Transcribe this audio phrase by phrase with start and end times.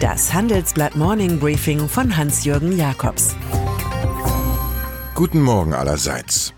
[0.00, 3.34] Das Handelsblatt Morning Briefing von Hans-Jürgen Jakobs.
[5.16, 6.54] Guten Morgen allerseits.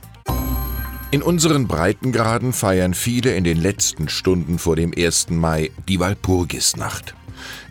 [1.11, 5.31] In unseren Breitengraden feiern viele in den letzten Stunden vor dem 1.
[5.31, 7.15] Mai die Walpurgisnacht.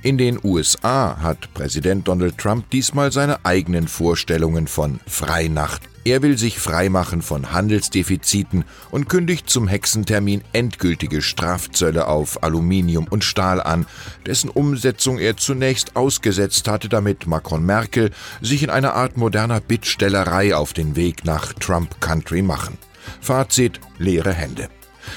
[0.01, 6.37] In den USA hat Präsident Donald Trump diesmal seine eigenen Vorstellungen von Freinacht er will
[6.37, 13.85] sich freimachen von Handelsdefiziten und kündigt zum Hexentermin endgültige Strafzölle auf Aluminium und Stahl an,
[14.25, 20.55] dessen Umsetzung er zunächst ausgesetzt hatte, damit Macron Merkel sich in einer Art moderner Bittstellerei
[20.55, 22.77] auf den Weg nach Trump Country machen.
[23.21, 24.69] Fazit leere Hände.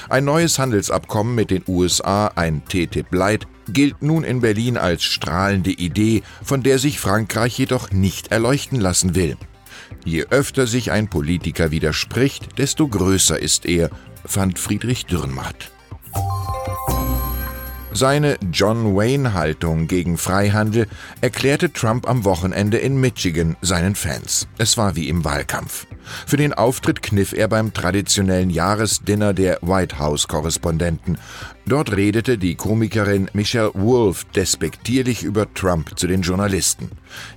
[0.09, 5.71] Ein neues Handelsabkommen mit den USA, ein TTIP Light, gilt nun in Berlin als strahlende
[5.71, 9.37] Idee, von der sich Frankreich jedoch nicht erleuchten lassen will.
[10.05, 13.89] Je öfter sich ein Politiker widerspricht, desto größer ist er,
[14.25, 15.72] fand Friedrich Dürrenmatt.
[17.95, 20.87] Seine John Wayne-Haltung gegen Freihandel
[21.21, 24.47] erklärte Trump am Wochenende in Michigan seinen Fans.
[24.57, 25.85] Es war wie im Wahlkampf.
[26.25, 31.19] Für den Auftritt kniff er beim traditionellen Jahresdinner der White House-Korrespondenten.
[31.65, 36.91] Dort redete die Komikerin Michelle Wolf despektierlich über Trump zu den Journalisten.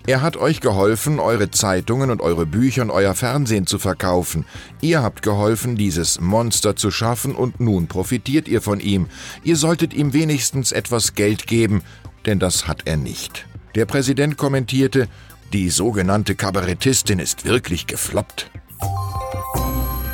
[0.05, 4.45] Er hat euch geholfen, eure Zeitungen und eure Bücher und euer Fernsehen zu verkaufen.
[4.81, 9.07] Ihr habt geholfen, dieses Monster zu schaffen und nun profitiert ihr von ihm.
[9.45, 11.83] Ihr solltet ihm wenigstens etwas Geld geben,
[12.27, 13.47] denn das hat er nicht.
[13.77, 15.07] Der Präsident kommentierte,
[15.53, 18.51] die sogenannte Kabarettistin ist wirklich gefloppt.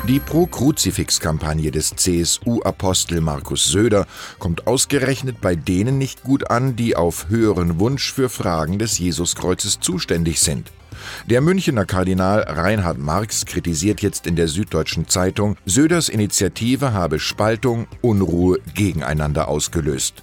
[0.05, 4.05] Die Pro-Kruzifix-Kampagne des CSU-Apostel Markus Söder
[4.37, 9.79] kommt ausgerechnet bei denen nicht gut an, die auf höheren Wunsch für Fragen des Jesuskreuzes
[9.79, 10.73] zuständig sind.
[11.29, 17.87] Der Münchener Kardinal Reinhard Marx kritisiert jetzt in der Süddeutschen Zeitung, Söders Initiative habe Spaltung,
[18.01, 20.21] Unruhe gegeneinander ausgelöst.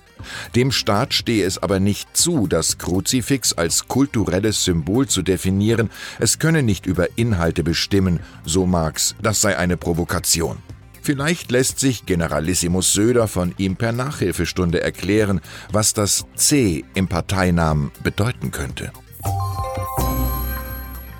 [0.54, 6.38] Dem Staat stehe es aber nicht zu, das Kruzifix als kulturelles Symbol zu definieren, es
[6.38, 10.58] könne nicht über Inhalte bestimmen, so Marx, das sei eine Provokation.
[11.02, 15.40] Vielleicht lässt sich Generalissimus Söder von ihm per Nachhilfestunde erklären,
[15.72, 18.92] was das C im Parteinamen bedeuten könnte.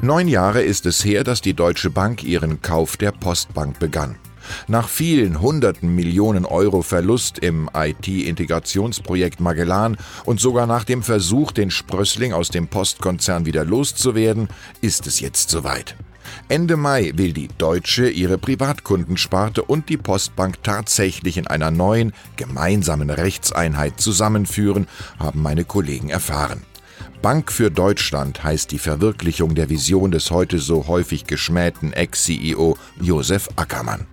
[0.03, 4.17] Neun Jahre ist es her, dass die Deutsche Bank ihren Kauf der Postbank begann.
[4.69, 11.71] Nach vielen hunderten Millionen Euro Verlust im IT-Integrationsprojekt Magellan und sogar nach dem Versuch, den
[11.71, 14.49] Sprössling aus dem Postkonzern wieder loszuwerden,
[14.81, 15.97] ist es jetzt soweit.
[16.49, 23.11] Ende Mai will die Deutsche ihre Privatkundensparte und die Postbank tatsächlich in einer neuen, gemeinsamen
[23.11, 24.87] Rechtseinheit zusammenführen,
[25.19, 26.63] haben meine Kollegen erfahren.
[27.23, 33.49] Bank für Deutschland heißt die Verwirklichung der Vision des heute so häufig geschmähten Ex-CEO Josef
[33.57, 34.07] Ackermann.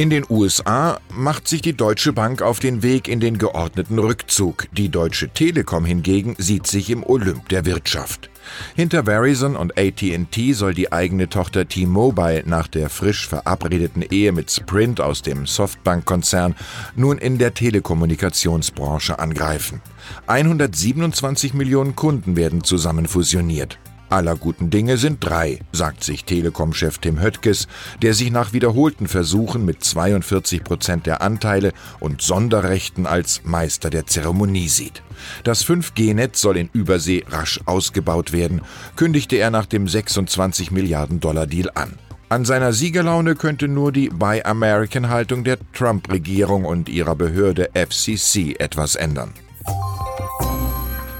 [0.00, 4.66] In den USA macht sich die Deutsche Bank auf den Weg in den geordneten Rückzug.
[4.72, 8.30] Die Deutsche Telekom hingegen sieht sich im Olymp der Wirtschaft.
[8.74, 14.50] Hinter Verizon und AT&T soll die eigene Tochter T-Mobile nach der frisch verabredeten Ehe mit
[14.50, 16.54] Sprint aus dem Softbank-Konzern
[16.96, 19.82] nun in der Telekommunikationsbranche angreifen.
[20.28, 23.78] 127 Millionen Kunden werden zusammen fusioniert.
[24.10, 27.68] Aller guten Dinge sind drei, sagt sich Telekom-Chef Tim Höttges,
[28.02, 34.06] der sich nach wiederholten Versuchen mit 42 Prozent der Anteile und Sonderrechten als Meister der
[34.06, 35.02] Zeremonie sieht.
[35.44, 38.62] Das 5G-Netz soll in Übersee rasch ausgebaut werden,
[38.96, 41.98] kündigte er nach dem 26 Milliarden Dollar Deal an.
[42.28, 48.94] An seiner Siegerlaune könnte nur die Buy American-Haltung der Trump-Regierung und ihrer Behörde FCC etwas
[48.94, 49.32] ändern.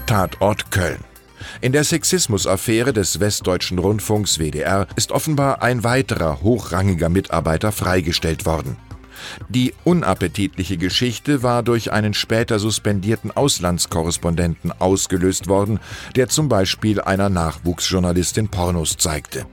[0.07, 1.10] Tatort Köln.
[1.61, 8.77] In der Sexismusaffäre des Westdeutschen Rundfunks WDR ist offenbar ein weiterer hochrangiger Mitarbeiter freigestellt worden.
[9.49, 15.79] Die unappetitliche Geschichte war durch einen später suspendierten Auslandskorrespondenten ausgelöst worden,
[16.17, 19.47] der zum Beispiel einer Nachwuchsjournalistin Pornos zeigte.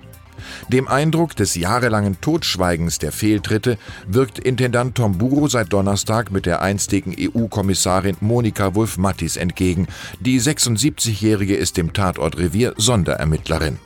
[0.69, 3.77] Dem Eindruck des jahrelangen Totschweigens der Fehltritte
[4.07, 9.87] wirkt Intendant Tomburo seit Donnerstag mit der einstigen EU-Kommissarin Monika Wulf-Mattis entgegen.
[10.19, 13.79] Die 76-Jährige ist im Tatortrevier Sonderermittlerin.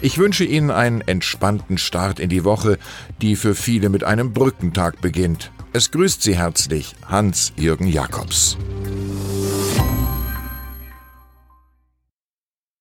[0.00, 2.78] Ich wünsche Ihnen einen entspannten Start in die Woche,
[3.20, 5.50] die für viele mit einem Brückentag beginnt.
[5.72, 8.56] Es grüßt Sie herzlich Hans-Jürgen Jakobs.